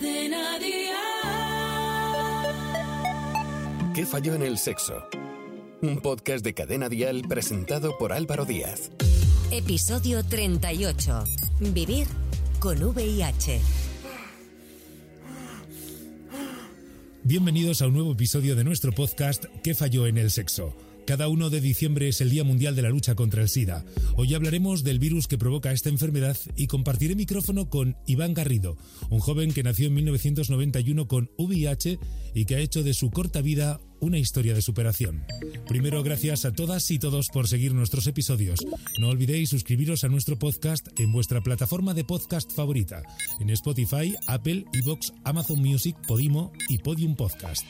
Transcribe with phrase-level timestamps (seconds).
[0.00, 0.96] Cadena Dial.
[3.94, 4.94] ¿Qué falló en el sexo?
[5.82, 8.90] Un podcast de Cadena Dial presentado por Álvaro Díaz.
[9.50, 11.24] Episodio 38.
[11.74, 12.06] Vivir
[12.60, 13.60] con VIH.
[17.22, 20.74] Bienvenidos a un nuevo episodio de nuestro podcast ¿Qué falló en el sexo?
[21.10, 23.84] Cada 1 de diciembre es el Día Mundial de la Lucha contra el SIDA.
[24.14, 28.76] Hoy hablaremos del virus que provoca esta enfermedad y compartiré micrófono con Iván Garrido,
[29.10, 31.98] un joven que nació en 1991 con VIH
[32.32, 35.24] y que ha hecho de su corta vida una historia de superación.
[35.66, 38.60] Primero, gracias a todas y todos por seguir nuestros episodios.
[39.00, 43.02] No olvidéis suscribiros a nuestro podcast en vuestra plataforma de podcast favorita,
[43.40, 47.64] en Spotify, Apple, Evox, Amazon Music, Podimo y Podium Podcast.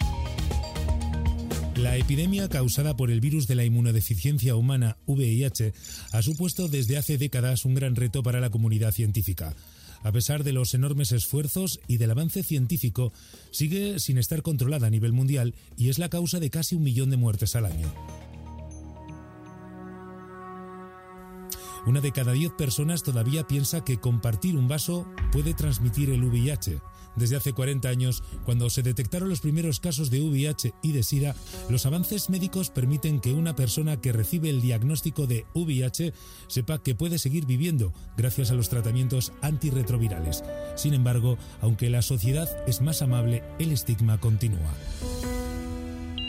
[1.80, 5.72] La epidemia causada por el virus de la inmunodeficiencia humana VIH
[6.12, 9.54] ha supuesto desde hace décadas un gran reto para la comunidad científica.
[10.02, 13.14] A pesar de los enormes esfuerzos y del avance científico,
[13.50, 17.08] sigue sin estar controlada a nivel mundial y es la causa de casi un millón
[17.08, 17.90] de muertes al año.
[21.86, 26.78] Una de cada diez personas todavía piensa que compartir un vaso puede transmitir el VIH.
[27.16, 31.34] Desde hace 40 años, cuando se detectaron los primeros casos de VIH y de SIDA,
[31.68, 36.12] los avances médicos permiten que una persona que recibe el diagnóstico de VIH
[36.48, 40.44] sepa que puede seguir viviendo gracias a los tratamientos antirretrovirales.
[40.76, 44.74] Sin embargo, aunque la sociedad es más amable, el estigma continúa.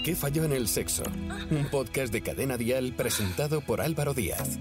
[0.03, 1.03] ¿Qué falló en el sexo?
[1.51, 4.57] Un podcast de Cadena Dial presentado por Álvaro Díaz.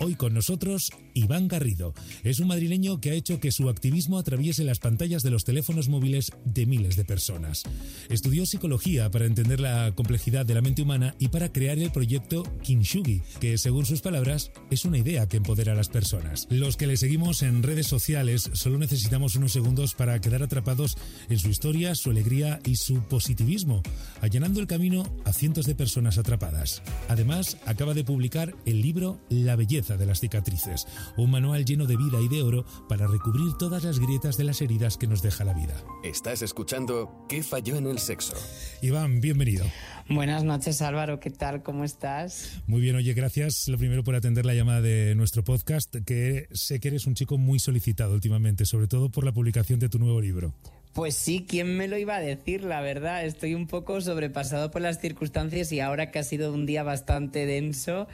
[0.00, 1.94] Hoy con nosotros, Iván Garrido.
[2.24, 5.88] Es un madrileño que ha hecho que su activismo atraviese las pantallas de los teléfonos
[5.88, 7.62] móviles de miles de personas.
[8.10, 12.42] Estudió psicología para entender la complejidad de la mente humana y para crear el proyecto
[12.62, 16.48] Kinshugi, que según sus palabras es una idea que empodera a las personas.
[16.50, 20.96] Los que le seguimos en redes sociales solo necesitamos unos segundos para quedar atrapados
[21.30, 23.82] en su historia, su alegría y su positivismo,
[24.20, 26.82] allanando el camino a cientos de personas atrapadas.
[27.08, 30.86] Además, acaba de publicar el libro La belleza de las cicatrices,
[31.18, 34.62] un manual lleno de vida y de oro para recubrir todas las grietas de las
[34.62, 35.74] heridas que nos deja la vida.
[36.02, 38.34] Estás escuchando ¿Qué falló en el sexo?
[38.80, 39.66] Iván, bienvenido.
[40.08, 41.62] Buenas noches Álvaro, ¿qué tal?
[41.62, 42.62] ¿Cómo estás?
[42.66, 46.80] Muy bien, oye, gracias lo primero por atender la llamada de nuestro podcast, que sé
[46.80, 50.22] que eres un chico muy solicitado últimamente, sobre todo por la publicación de tu nuevo
[50.22, 50.54] libro.
[50.94, 52.62] Pues sí, ¿quién me lo iba a decir?
[52.62, 56.66] La verdad, estoy un poco sobrepasado por las circunstancias y ahora que ha sido un
[56.66, 58.06] día bastante denso,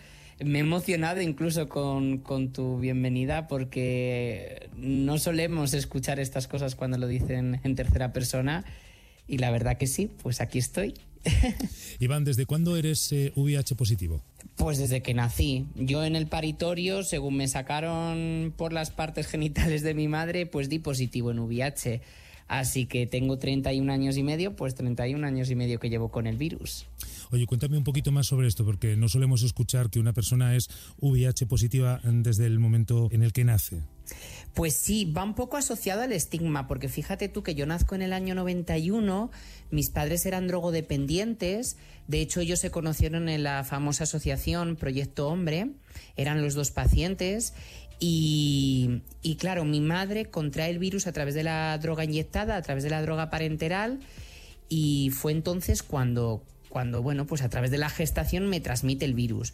[0.43, 6.97] me he emocionado incluso con, con, tu bienvenida porque no solemos escuchar estas cosas cuando
[6.97, 8.65] lo dicen en tercera persona
[9.29, 10.95] y la verdad que sí, pues aquí estoy.
[12.01, 14.23] Iván, ¿desde cuándo eres eh, VIH positivo?
[14.57, 15.67] Pues desde que nací.
[15.75, 20.71] Yo en el paritorio, según me sacaron por las partes genitales de mi madre, pues
[20.71, 22.01] di positivo en VIH.
[22.51, 26.27] Así que tengo 31 años y medio, pues 31 años y medio que llevo con
[26.27, 26.85] el virus.
[27.31, 30.69] Oye, cuéntame un poquito más sobre esto, porque no solemos escuchar que una persona es
[30.99, 33.85] VIH positiva desde el momento en el que nace.
[34.53, 38.03] Pues sí, va un poco asociado al estigma, porque fíjate tú que yo nazco en
[38.03, 39.31] el año 91,
[39.71, 41.77] mis padres eran drogodependientes,
[42.09, 45.71] de hecho ellos se conocieron en la famosa asociación Proyecto Hombre,
[46.17, 47.55] eran los dos pacientes,
[48.01, 49.03] y,
[49.39, 52.91] claro, mi madre contrae el virus a través de la droga inyectada, a través de
[52.91, 54.01] la droga parenteral,
[54.71, 59.15] y fue entonces cuando, cuando bueno, pues a través de la gestación me transmite el
[59.15, 59.53] virus.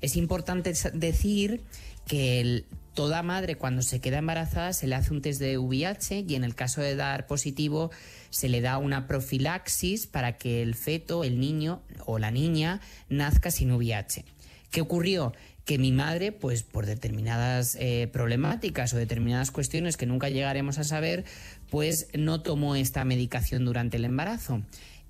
[0.00, 1.62] Es importante decir
[2.06, 2.64] que
[2.94, 6.44] toda madre cuando se queda embarazada se le hace un test de VIH y en
[6.44, 7.90] el caso de dar positivo
[8.30, 13.50] se le da una profilaxis para que el feto, el niño o la niña nazca
[13.50, 14.24] sin VIH.
[14.70, 15.32] ¿Qué ocurrió?
[15.68, 20.84] Que mi madre, pues por determinadas eh, problemáticas o determinadas cuestiones que nunca llegaremos a
[20.84, 21.26] saber,
[21.68, 24.62] pues no tomó esta medicación durante el embarazo.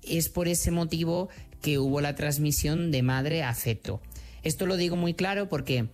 [0.03, 1.29] Es por ese motivo
[1.61, 4.01] que hubo la transmisión de madre a feto.
[4.43, 5.87] Esto lo digo muy claro porque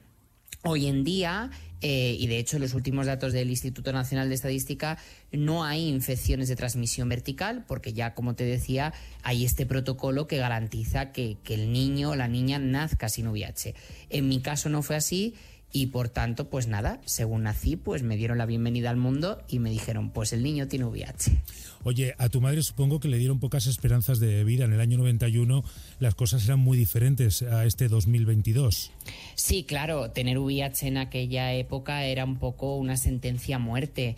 [0.63, 1.51] hoy en día
[1.87, 4.97] eh, y de hecho en los últimos datos del Instituto Nacional de Estadística
[5.31, 8.91] no hay infecciones de transmisión vertical porque ya como te decía
[9.21, 13.75] hay este protocolo que garantiza que, que el niño o la niña nazca sin VIH.
[14.09, 15.35] En mi caso no fue así
[15.71, 19.59] y por tanto, pues nada, según nací, pues me dieron la bienvenida al mundo y
[19.59, 21.37] me dijeron, pues el niño tiene VIH.
[21.87, 24.65] Oye, a tu madre supongo que le dieron pocas esperanzas de vida.
[24.65, 25.63] En el año 91
[25.99, 28.91] las cosas eran muy diferentes a este 2022.
[29.35, 34.15] Sí, claro, tener VIH en aquella época era un poco una sentencia a muerte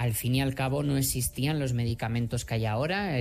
[0.00, 3.20] al fin y al cabo no existían los medicamentos que hay ahora.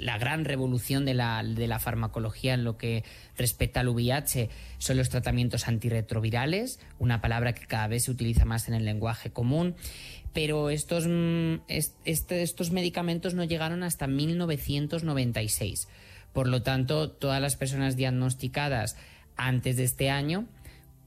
[0.00, 3.04] La gran revolución de la, de la, farmacología en lo que
[3.36, 4.48] respecta al VIH
[4.78, 9.32] son los tratamientos antirretrovirales, una palabra que cada vez se utiliza más en el lenguaje
[9.32, 9.74] común.
[10.32, 15.88] Pero estos, mm, este, estos medicamentos no llegaron hasta 1996.
[16.32, 18.96] Por lo tanto, todas las personas diagnosticadas
[19.36, 20.46] antes de este año,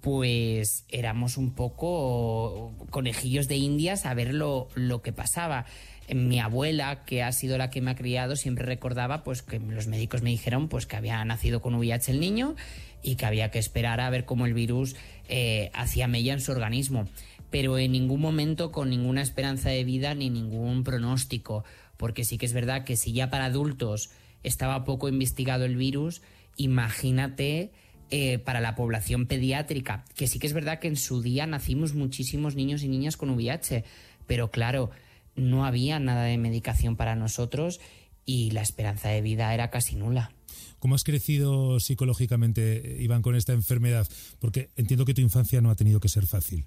[0.01, 5.65] pues éramos un poco conejillos de indias a ver lo, lo que pasaba
[6.13, 9.87] mi abuela, que ha sido la que me ha criado, siempre recordaba pues que los
[9.87, 12.55] médicos me dijeron pues que había nacido con VIH el niño
[13.01, 14.95] y que había que esperar a ver cómo el virus
[15.29, 17.07] eh, hacía mella en su organismo.
[17.49, 21.63] Pero en ningún momento con ninguna esperanza de vida ni ningún pronóstico,
[21.97, 24.09] porque sí que es verdad que si ya para adultos
[24.43, 26.21] estaba poco investigado el virus,
[26.57, 27.71] imagínate
[28.11, 31.93] eh, para la población pediátrica, que sí que es verdad que en su día nacimos
[31.93, 33.83] muchísimos niños y niñas con VIH,
[34.27, 34.91] pero claro,
[35.35, 37.79] no había nada de medicación para nosotros
[38.25, 40.31] y la esperanza de vida era casi nula.
[40.79, 44.07] ¿Cómo has crecido psicológicamente, Iván, con esta enfermedad?
[44.39, 46.65] Porque entiendo que tu infancia no ha tenido que ser fácil.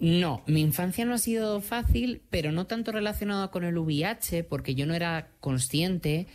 [0.00, 4.74] No, mi infancia no ha sido fácil, pero no tanto relacionada con el VIH, porque
[4.74, 6.26] yo no era consciente.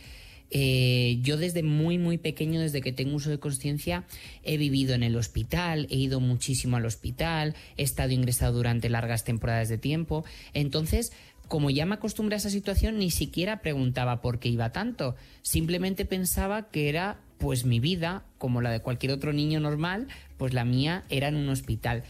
[0.50, 4.04] Eh, yo desde muy, muy pequeño, desde que tengo uso de conciencia,
[4.42, 9.24] he vivido en el hospital, he ido muchísimo al hospital, he estado ingresado durante largas
[9.24, 10.24] temporadas de tiempo.
[10.52, 11.12] Entonces,
[11.46, 15.14] como ya me acostumbré a esa situación, ni siquiera preguntaba por qué iba tanto.
[15.42, 20.52] Simplemente pensaba que era pues mi vida, como la de cualquier otro niño normal, pues
[20.52, 22.04] la mía era en un hospital.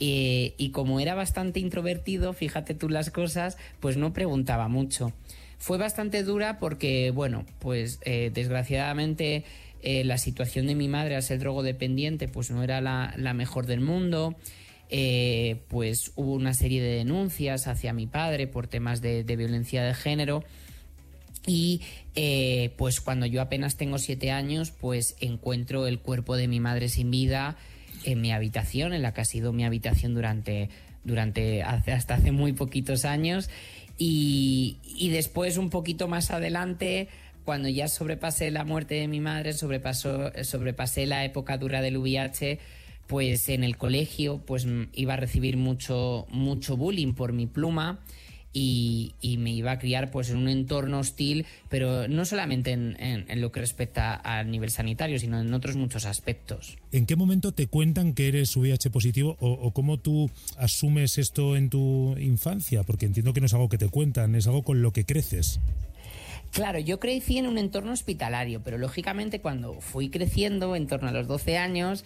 [0.00, 5.12] Eh, y como era bastante introvertido, fíjate tú las cosas, pues no preguntaba mucho.
[5.58, 9.44] Fue bastante dura porque, bueno, pues eh, desgraciadamente
[9.82, 13.80] eh, la situación de mi madre al ser drogodependiente pues no era la, mejor del
[13.80, 14.34] mundo.
[15.68, 20.44] Pues hubo una serie de denuncias hacia mi padre por temas de, violencia de género.
[21.46, 21.80] Y
[22.76, 27.10] pues cuando yo apenas tengo siete años, pues encuentro el cuerpo de mi madre sin
[27.10, 27.56] vida
[28.04, 30.68] en mi habitación, en la que ha sido mi habitación durante,
[31.04, 33.50] durante hasta hace muy poquitos años.
[33.96, 34.78] Y,
[35.12, 37.08] después, un poquito más adelante,
[37.44, 42.58] cuando ya sobrepasé la muerte de mi madre, sobrepasó, sobrepasé la época dura del VIH,
[43.06, 48.00] pues en el colegio pues iba a recibir mucho, mucho bullying por mi pluma.
[48.56, 53.50] Y, me iba a criar pues en un entorno hostil, pero no solamente en, lo
[53.50, 56.78] que respecta al nivel sanitario, sino en otros muchos aspectos.
[56.92, 61.56] ¿En qué momento te cuentan que eres VIH positivo o, o, cómo tú asumes esto
[61.56, 62.84] en tu infancia?
[62.84, 65.60] Porque entiendo que no es algo que te cuentan, es algo con lo que creces.
[66.54, 71.12] Claro, yo crecí en un entorno hospitalario, pero lógicamente cuando fui creciendo, en torno a
[71.12, 72.04] los 12 años,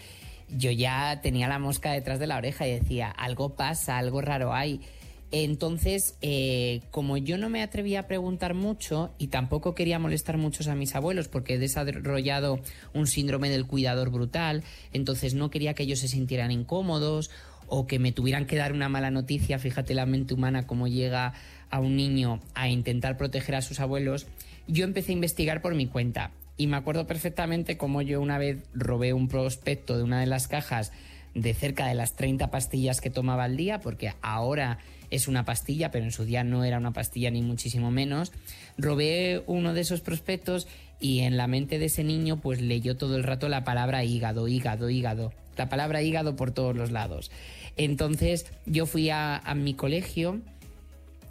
[0.49, 4.55] yo ya tenía la mosca detrás de la oreja y decía, algo pasa, algo raro
[4.55, 4.81] hay.
[5.31, 10.69] Entonces, eh, como yo no me atrevía a preguntar mucho y tampoco quería molestar mucho
[10.71, 12.61] a mis abuelos porque he desarrollado
[12.95, 17.31] un síndrome del cuidador brutal, entonces no quería que ellos se sintieran incómodos
[17.67, 21.35] o que me tuvieran que dar una mala noticia, fíjate la mente humana cómo llega
[21.71, 24.27] a un niño a intentar proteger a sus abuelos,
[24.67, 26.31] yo empecé a investigar por mi cuenta.
[26.57, 30.49] Y me acuerdo perfectamente cómo yo una vez robé un prospecto de una de las
[30.49, 30.91] cajas
[31.35, 34.79] de cerca de las 30 pastillas que tomaba al día, porque ahora
[35.11, 38.33] es una pastilla, pero en su día no era una pastilla ni muchísimo menos.
[38.77, 40.69] Robé uno de esos prospectos
[41.01, 44.49] y en la mente de ese niño pues leyó todo el rato la palabra hígado,
[44.49, 45.33] hígado, hígado.
[45.57, 47.31] La palabra hígado por todos los lados.
[47.77, 50.41] Entonces yo fui a, mi colegio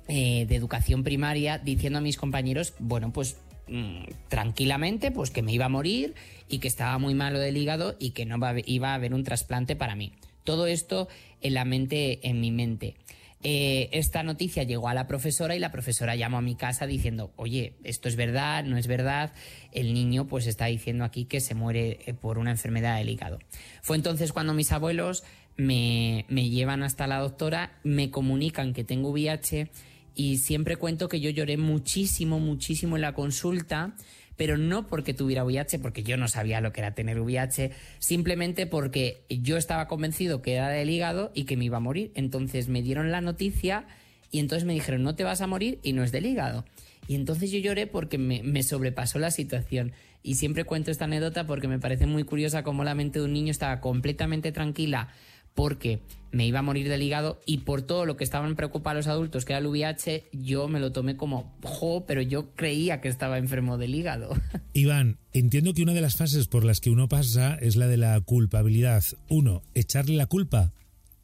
[0.08, 3.38] eh, de educación primaria diciendo a mis compañeros, bueno, pues
[3.70, 6.16] Mm, tranquilamente pues que me iba a morir
[6.48, 9.76] y que estaba muy malo del hígado y que no iba a haber un trasplante
[9.76, 10.14] para mí.
[10.44, 11.08] Todo esto
[11.42, 12.96] en la mente, en mi mente.
[13.44, 17.32] Eh, esta noticia llegó a la profesora y la profesora llamó a mi casa diciendo,
[17.36, 19.32] oye, esto es verdad, no es verdad,
[19.72, 23.40] el niño pues está diciendo aquí que se muere eh, por una enfermedad del hígado.
[23.82, 25.24] Fue entonces cuando mis abuelos
[25.56, 29.70] me, me llevan hasta la doctora, me comunican que tengo VIH
[30.16, 33.94] y siempre cuento que yo lloré muchísimo, muchísimo en la consulta,
[34.38, 38.68] pero no porque tuviera VIH, porque yo no sabía lo que era tener VIH, simplemente
[38.68, 42.12] porque yo estaba convencido que era del hígado y que me iba a morir.
[42.16, 43.86] Entonces me dieron la noticia
[44.32, 46.66] y entonces me dijeron, no te vas a morir y no es del hígado.
[47.08, 49.94] Y entonces yo lloré porque me, me sobrepasó la situación.
[50.24, 53.34] Y siempre cuento esta anécdota porque me parece muy curiosa cómo la mente de un
[53.34, 55.10] niño estaba completamente tranquila
[55.58, 59.08] porque me iba a morir del hígado y por todo lo que estaban preocupados los
[59.08, 63.08] adultos, que era el VIH, yo me lo tomé como, jo, pero yo creía que
[63.08, 64.30] estaba enfermo del hígado.
[64.74, 67.98] Iván, entiendo que una de las fases por las que uno pasa es la de
[67.98, 69.04] la culpabilidad.
[69.30, 70.74] Uno, echarle la culpa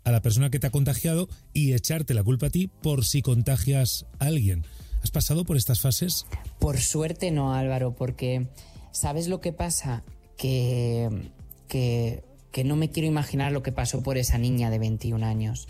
[0.04, 3.22] a la persona que te ha contagiado y echarte la culpa a ti por si
[3.22, 4.66] contagias a alguien.
[5.04, 6.26] ¿Has pasado por estas fases?
[6.58, 8.48] Por suerte no, Álvaro, porque
[8.92, 10.04] ¿sabes lo que pasa?
[10.38, 11.30] Que,
[11.68, 12.24] que
[12.54, 15.68] que no me quiero imaginar lo que pasó por esa niña de 21 años.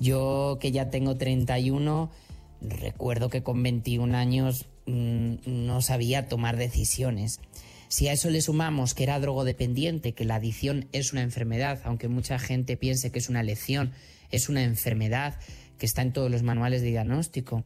[0.00, 2.10] Yo que ya tengo 31,
[2.60, 7.40] recuerdo que con 21 años mm, no sabía tomar decisiones.
[7.86, 12.08] Si a eso le sumamos que era drogodependiente, que la adicción es una enfermedad, aunque
[12.08, 13.92] mucha gente piense que es una lección,
[14.32, 15.38] es una enfermedad
[15.78, 17.64] que está en todos los manuales de diagnóstico,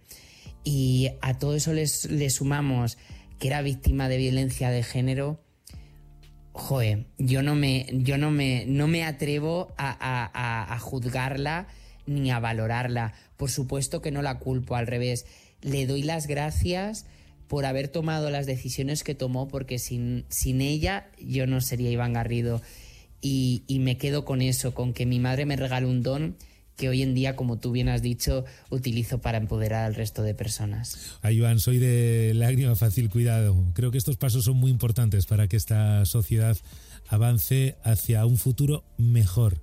[0.63, 2.99] y a todo eso le sumamos
[3.39, 5.41] que era víctima de violencia de género,
[6.53, 11.67] joe, yo no me, yo no me, no me atrevo a, juzgarla
[12.07, 13.15] ni a valorarla.
[13.37, 15.27] Por supuesto que no la culpo, al revés.
[15.61, 17.07] Le doy las gracias
[17.49, 22.13] por haber tomado las decisiones que tomó, porque sin, sin ella yo no sería Iván
[22.13, 22.63] Garrido.
[23.21, 26.37] Y, y me quedo con eso, con que mi madre me regaló un don
[26.83, 30.35] que hoy en día, como tú bien has dicho, utilizo para empoderar al resto de
[30.35, 31.17] personas.
[31.23, 33.55] Ay, Iván, soy de lágrima fácil cuidado.
[33.73, 36.57] Creo que estos pasos son muy importantes para que esta sociedad
[37.07, 39.63] avance hacia un futuro mejor.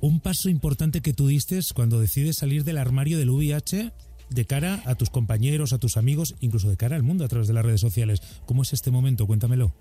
[0.00, 3.90] Un paso importante que tú diste cuando decides salir del armario del VIH
[4.30, 7.48] de cara a tus compañeros, a tus amigos, incluso de cara al mundo a través
[7.48, 8.22] de las redes sociales.
[8.46, 9.26] ¿Cómo es este momento?
[9.26, 9.74] Cuéntamelo.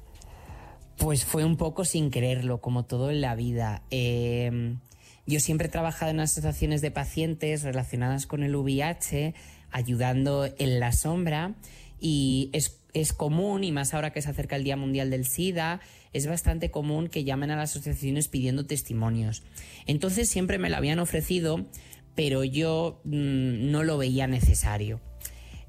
[0.98, 3.84] Pues fue un poco sin quererlo, como todo en la vida.
[3.92, 4.76] Eh,
[5.26, 9.34] yo siempre he trabajado en asociaciones de pacientes relacionadas con el VIH,
[9.72, 11.56] ayudando en la sombra,
[12.00, 15.80] y es, es, común, y más ahora que se acerca el Día Mundial del SIDA,
[16.12, 19.44] es bastante común que llamen a las asociaciones pidiendo testimonios.
[19.88, 21.66] Entonces siempre me lo habían ofrecido,
[22.16, 25.00] pero yo mmm, no lo veía necesario.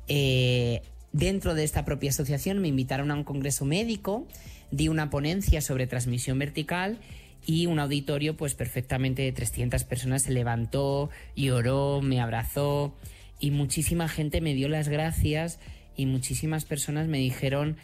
[0.09, 0.83] Eh,
[1.13, 4.27] dentro de esta propia asociación me invitaron a un congreso médico,
[4.71, 6.99] di una ponencia sobre transmisión vertical
[7.47, 12.95] y un auditorio pues perfectamente de 300 personas se levantó, lloró, me abrazó
[13.41, 15.59] y muchísima gente me dio las gracias
[15.97, 17.77] y muchísimas personas me dijeron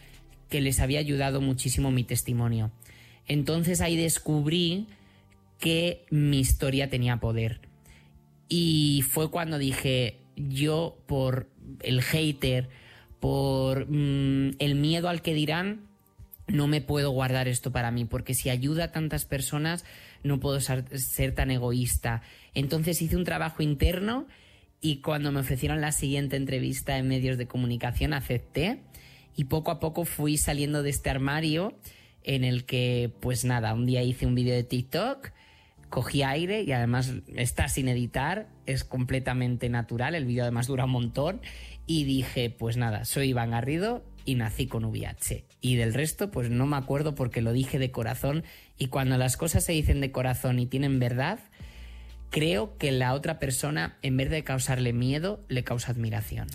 [0.49, 2.71] que les había ayudado muchísimo mi testimonio.
[3.27, 4.89] Entonces ahí descubrí
[5.59, 7.61] que mi historia tenía poder.
[8.49, 11.49] Y fue cuando dije, yo por
[11.83, 12.69] el hater,
[13.21, 15.90] por mmm, el miedo al que dirán,
[16.53, 19.85] no me puedo guardar esto para mí, porque si ayuda a tantas personas,
[20.23, 22.23] no puedo ser, tan egoísta.
[22.55, 24.27] Entonces hice un trabajo interno
[24.81, 28.81] y cuando me ofrecieron la siguiente entrevista en medios de comunicación, acepté
[29.37, 31.75] y poco a poco fui saliendo de este armario
[32.23, 35.31] en el que, pues nada, un día hice un vídeo de TikTok,
[35.89, 40.93] cogí aire y además está sin editar, es completamente natural, el vídeo además dura un
[40.93, 41.41] montón
[41.87, 45.45] y dije, pues nada, soy Iván Garrido y nací con VIH.
[45.61, 48.45] Y del resto, pues no me acuerdo porque lo dije de corazón.
[48.79, 51.41] Y cuando las cosas se dicen de corazón y tienen verdad,
[52.31, 56.47] creo que la otra persona, en vez de causarle miedo, le causa admiración.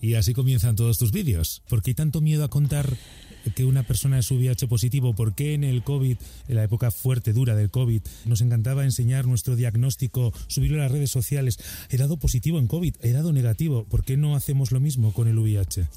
[0.00, 1.60] Y así comienzan todos tus vídeos.
[1.68, 2.96] ¿Por qué hay tanto miedo a contar
[3.54, 5.14] que una persona es VIH positivo?
[5.14, 6.16] ¿Por qué en el COVID,
[6.48, 10.92] en la época fuerte, dura del COVID, nos encantaba enseñar nuestro diagnóstico, subirlo a las
[10.92, 11.58] redes sociales?
[11.90, 13.84] He dado positivo en COVID, he dado negativo.
[13.84, 15.88] ¿Por qué no hacemos lo mismo con el VIH?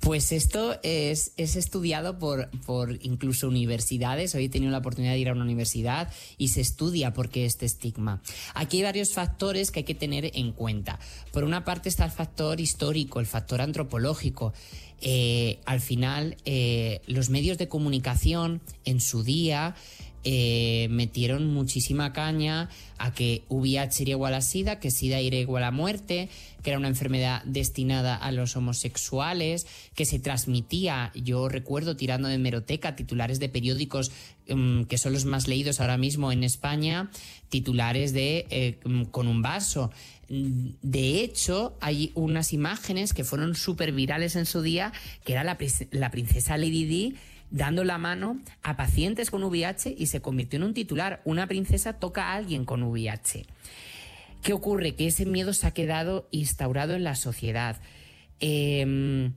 [0.00, 4.34] Pues esto es, es estudiado por, por, incluso universidades.
[4.34, 7.44] Hoy he tenido la oportunidad de ir a una universidad y se estudia por qué
[7.44, 8.22] este estigma.
[8.54, 10.98] Aquí hay varios factores que hay que tener en cuenta.
[11.32, 14.54] Por una parte está el factor histórico, el factor antropológico.
[15.02, 19.74] Eh, al final, eh, los medios de comunicación en su día
[20.22, 25.64] eh, metieron muchísima caña a que VIH era igual a SIDA, que SIDA era igual
[25.64, 26.28] a muerte,
[26.62, 32.36] que era una enfermedad destinada a los homosexuales, que se transmitía, yo recuerdo tirando de
[32.36, 34.12] meroteca, titulares de periódicos
[34.48, 37.10] um, que son los más leídos ahora mismo en España,
[37.48, 38.78] titulares de eh,
[39.10, 39.90] con un vaso.
[40.28, 44.92] De hecho, hay unas imágenes que fueron súper virales en su día,
[45.24, 45.56] que era la,
[45.90, 47.16] la princesa Lady Di
[47.50, 51.20] dando la mano a pacientes con VIH y se convirtió en un titular.
[51.24, 53.46] Una princesa toca a alguien con VIH.
[54.42, 54.94] ¿Qué ocurre?
[54.94, 57.80] Que ese miedo se ha quedado instaurado en la sociedad.
[58.40, 59.30] Eh,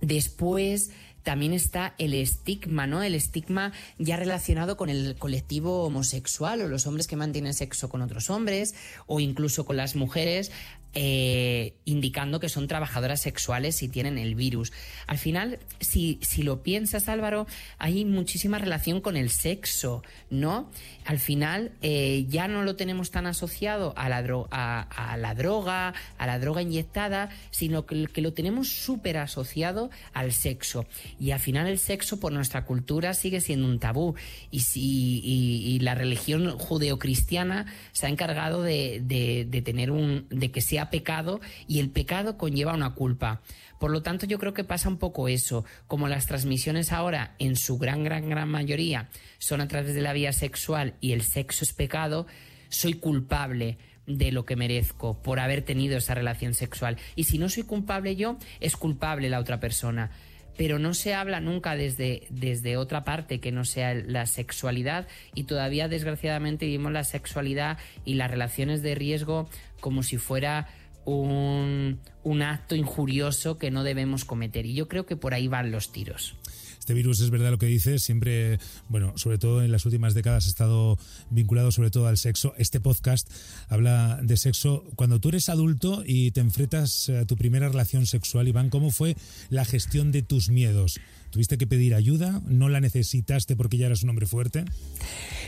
[0.00, 0.90] después
[1.24, 3.02] también está el estigma, ¿no?
[3.02, 8.02] El estigma ya relacionado con el colectivo homosexual o los hombres que mantienen sexo con
[8.02, 8.74] otros hombres
[9.06, 10.52] o incluso con las mujeres
[10.94, 14.72] eh, indicando que son trabajadoras sexuales si tienen el virus.
[15.06, 17.46] Al final, si, si lo piensas, Álvaro,
[17.78, 20.70] hay muchísima relación con el sexo, ¿no?
[21.04, 25.94] Al final eh, ya no lo tenemos tan asociado a la, a, a la droga,
[26.18, 30.86] a la droga inyectada, sino que, que lo tenemos súper asociado al sexo.
[31.20, 34.14] Y al final el sexo por nuestra cultura sigue siendo un tabú.
[34.50, 40.26] Y, si, y, y la religión judeocristiana se ha encargado de, de, de tener un.
[40.30, 43.42] de que sea pecado y el pecado conlleva una culpa.
[43.78, 45.64] Por lo tanto, yo creo que pasa un poco eso.
[45.86, 50.12] Como las transmisiones ahora, en su gran, gran, gran mayoría, son a través de la
[50.12, 52.26] vía sexual y el sexo es pecado,
[52.68, 56.96] soy culpable de lo que merezco por haber tenido esa relación sexual.
[57.16, 60.10] Y si no soy culpable yo, es culpable la otra persona.
[60.56, 65.44] Pero no se habla nunca desde, desde otra parte que no sea la sexualidad y
[65.44, 69.48] todavía desgraciadamente vivimos la sexualidad y las relaciones de riesgo
[69.80, 70.68] como si fuera
[71.04, 74.66] un, un acto injurioso que no debemos cometer.
[74.66, 76.36] Y yo creo que por ahí van los tiros.
[76.84, 78.58] Este virus es verdad lo que dices, siempre,
[78.90, 80.98] bueno, sobre todo en las últimas décadas ha estado
[81.30, 82.52] vinculado sobre todo al sexo.
[82.58, 83.26] Este podcast
[83.70, 84.84] habla de sexo.
[84.94, 89.16] Cuando tú eres adulto y te enfrentas a tu primera relación sexual, Iván, ¿cómo fue
[89.48, 91.00] la gestión de tus miedos?
[91.30, 92.42] ¿Tuviste que pedir ayuda?
[92.46, 94.66] ¿No la necesitaste porque ya eras un hombre fuerte?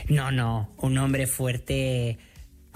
[0.09, 2.17] No, no, un hombre fuerte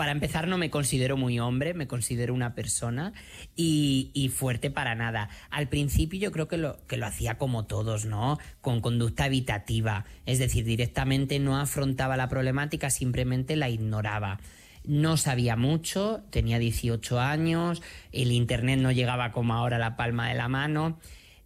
[0.01, 3.13] para empezar, no me considero muy hombre, me considero una persona
[3.55, 5.29] y, fuerte para nada.
[5.51, 8.39] Al principio yo creo que lo, que lo hacía como todos, ¿no?
[8.61, 10.05] Con conducta evitativa.
[10.25, 14.39] Es decir, directamente no afrontaba la problemática, simplemente la ignoraba.
[14.85, 20.29] No sabía mucho, tenía 18 años, el Internet no llegaba como ahora a la palma
[20.29, 20.97] de la mano.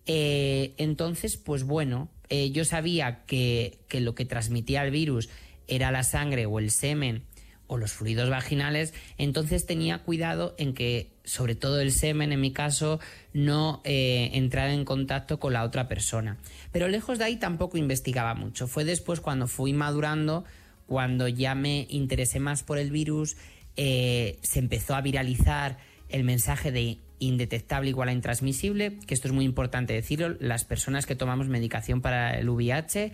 [0.05, 5.27] Eh, entonces, pues bueno, eh, yo sabía que, que lo que transmitía el virus
[5.67, 7.25] era la sangre o el semen
[7.67, 12.51] o los fluidos vaginales, entonces tenía cuidado en que, sobre todo el semen en mi
[12.51, 13.00] caso,
[13.34, 16.38] no eh, entrara en contacto con la otra persona.
[16.72, 18.67] Pero lejos de ahí tampoco investigaba mucho.
[18.67, 20.45] Fue después cuando fui madurando,
[20.86, 23.38] cuando ya me interesé más por el virus,
[23.77, 25.77] eh, se empezó a viralizar
[26.10, 31.05] el mensaje de indetectable igual a intransmisible, que esto es muy importante decirlo, las personas
[31.05, 33.12] que tomamos medicación para el VIH,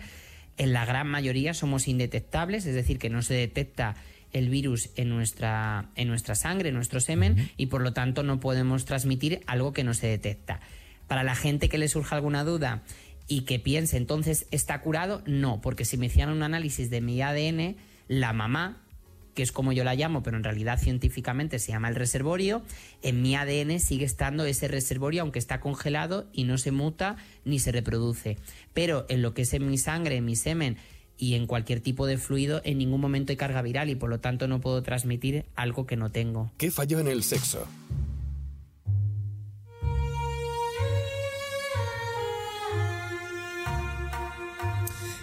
[0.58, 3.94] en la gran mayoría somos indetectables, es decir, que no se detecta
[4.32, 8.40] el virus en nuestra, en nuestra sangre, en nuestro semen, y por lo tanto no
[8.40, 10.60] podemos transmitir algo que no se detecta.
[11.06, 12.82] Para la gente que le surja alguna duda
[13.28, 17.20] y que piense entonces está curado, no, porque si me hicieran un análisis de mi
[17.20, 17.76] ADN,
[18.08, 18.82] la mamá,
[19.34, 22.62] que es como yo la llamo, pero en realidad científicamente se llama el reservorio,
[23.02, 27.58] en mi ADN sigue estando ese reservorio aunque está congelado y no se muta ni
[27.58, 28.38] se reproduce.
[28.74, 30.76] Pero en lo que es en mi sangre, en mi semen,
[31.18, 34.20] y en cualquier tipo de fluido en ningún momento hay carga viral y por lo
[34.20, 36.50] tanto no puedo transmitir algo que no tengo.
[36.58, 37.66] ¿Qué falló en el sexo?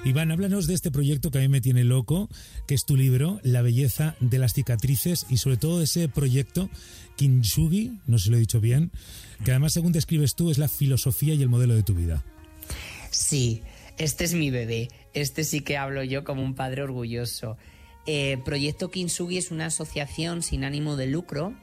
[0.06, 2.30] Iván, háblanos de este proyecto que a mí me tiene loco,
[2.67, 6.69] que es tu libro, La belleza de las cicatrices, y sobre todo ese proyecto
[7.17, 8.91] Kintsugi, no sé si lo he dicho bien,
[9.43, 12.23] que además, según describes tú, es la filosofía y el modelo de tu vida.
[13.12, 13.62] Sí,
[13.97, 14.88] este es mi bebé.
[15.13, 17.58] Este sí que hablo yo como un padre orgulloso.
[18.06, 21.54] Eh, Proyecto Kintsugi es una asociación sin ánimo de lucro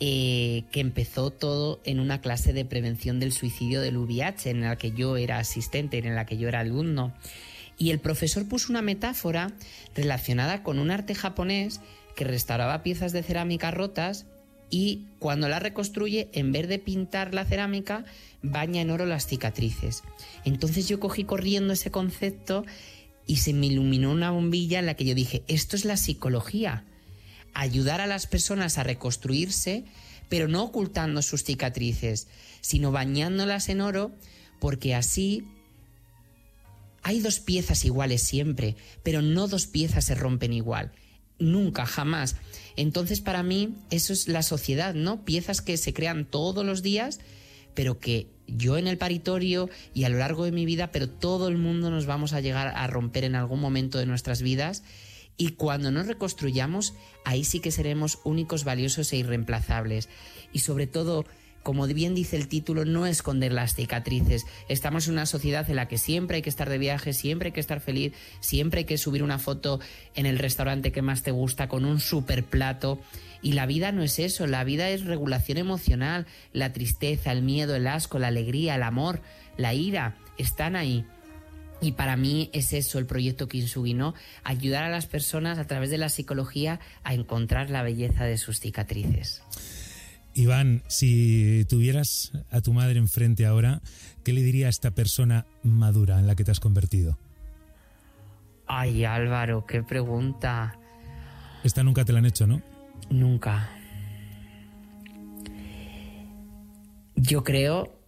[0.00, 4.76] eh, que empezó todo en una clase de prevención del suicidio del VIH en la
[4.76, 7.14] que yo era asistente, en la que yo era alumno.
[7.78, 9.52] Y el profesor puso una metáfora
[9.94, 11.80] relacionada con un arte japonés
[12.16, 14.26] que restauraba piezas de cerámica rotas
[14.74, 18.04] y cuando la reconstruye, en vez de pintar la cerámica,
[18.42, 20.02] baña en oro las cicatrices.
[20.44, 22.64] Entonces yo cogí corriendo ese concepto
[23.24, 26.82] y se me iluminó una bombilla en la que yo dije, esto es la psicología,
[27.52, 29.84] ayudar a las personas a reconstruirse,
[30.28, 32.26] pero no ocultando sus cicatrices,
[32.60, 34.10] sino bañándolas en oro,
[34.58, 35.44] porque así
[37.04, 40.90] hay dos piezas iguales siempre, pero no dos piezas se rompen igual.
[41.38, 42.34] Nunca, jamás.
[42.76, 45.24] Entonces, para mí, eso es la sociedad, ¿no?
[45.24, 47.20] Piezas que se crean todos los días,
[47.74, 51.48] pero que yo en el paritorio y a lo largo de mi vida, pero todo
[51.48, 54.82] el mundo nos vamos a llegar a romper en algún momento de nuestras vidas.
[55.36, 60.08] Y cuando nos reconstruyamos, ahí sí que seremos únicos, valiosos e irreemplazables.
[60.52, 61.24] Y sobre todo,
[61.64, 64.44] como bien dice el título, no esconder las cicatrices.
[64.68, 67.52] Estamos en una sociedad en la que siempre hay que estar de viaje, siempre hay
[67.52, 69.80] que estar feliz, siempre hay que subir una foto
[70.14, 73.00] en el restaurante que más te gusta con un super plato.
[73.40, 77.74] Y la vida no es eso, la vida es regulación emocional, la tristeza, el miedo,
[77.74, 79.22] el asco, la alegría, el amor,
[79.56, 81.06] la ira, están ahí.
[81.80, 84.14] Y para mí es eso el proyecto Kinsugi, ¿no?
[84.42, 88.60] Ayudar a las personas a través de la psicología a encontrar la belleza de sus
[88.60, 89.42] cicatrices.
[90.34, 93.80] Iván, si tuvieras a tu madre enfrente ahora,
[94.24, 97.18] ¿qué le diría a esta persona madura en la que te has convertido?
[98.66, 100.76] Ay, Álvaro, qué pregunta.
[101.62, 102.62] Esta nunca te la han hecho, ¿no?
[103.10, 103.70] Nunca.
[107.14, 108.00] Yo creo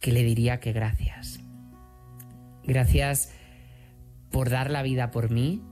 [0.00, 1.40] que le diría que gracias.
[2.64, 3.32] Gracias
[4.30, 5.62] por dar la vida por mí.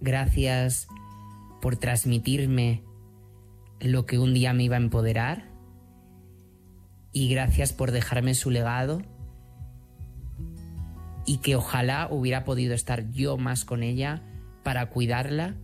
[0.00, 0.88] Gracias
[1.60, 2.82] por transmitirme
[3.82, 5.50] lo que un día me iba a empoderar
[7.12, 9.02] y gracias por dejarme su legado
[11.26, 14.22] y que ojalá hubiera podido estar yo más con ella
[14.62, 15.56] para cuidarla,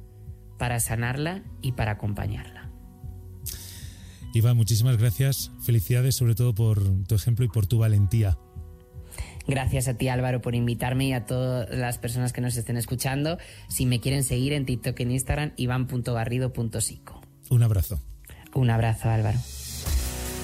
[0.58, 2.70] para sanarla y para acompañarla.
[4.34, 5.50] Iván, muchísimas gracias.
[5.62, 8.36] Felicidades sobre todo por tu ejemplo y por tu valentía.
[9.46, 13.38] Gracias a ti Álvaro por invitarme y a todas las personas que nos estén escuchando.
[13.68, 17.17] Si me quieren seguir en TikTok y en Instagram, iván.garrido.sico.
[17.50, 18.00] Un abrazo.
[18.54, 19.38] Un abrazo Álvaro.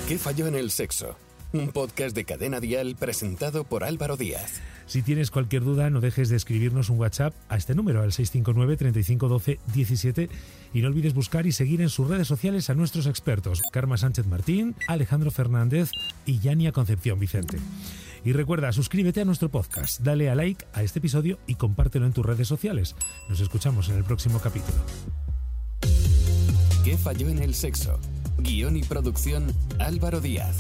[0.09, 1.17] ¿Qué falló en el sexo?
[1.53, 4.61] Un podcast de Cadena Dial presentado por Álvaro Díaz.
[4.87, 8.77] Si tienes cualquier duda, no dejes de escribirnos un WhatsApp a este número, al 659
[8.77, 10.29] 3512 17
[10.75, 14.27] y no olvides buscar y seguir en sus redes sociales a nuestros expertos, Karma Sánchez
[14.27, 15.91] Martín, Alejandro Fernández
[16.27, 17.59] y Yania Concepción Vicente.
[18.25, 22.13] Y recuerda, suscríbete a nuestro podcast, dale a like a este episodio y compártelo en
[22.13, 22.95] tus redes sociales.
[23.29, 24.79] Nos escuchamos en el próximo capítulo.
[26.85, 27.99] ¿Qué falló en el sexo?
[28.37, 30.55] Guión y producción Álvaro Díaz.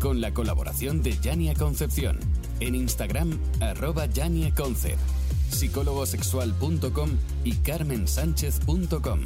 [0.00, 2.18] Con la colaboración de Yania Concepción.
[2.60, 4.96] En Instagram, arroba Yania Concep.
[5.50, 7.10] psicólogosexual.com
[7.44, 9.20] y carmensánchez.com.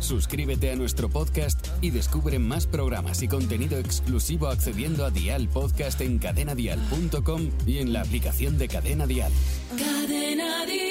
[0.00, 6.00] Suscríbete a nuestro podcast y descubre más programas y contenido exclusivo accediendo a Dial Podcast
[6.00, 9.30] en cadenadial.com y en la aplicación de Cadena Dial.
[9.78, 10.83] Cadena Dial.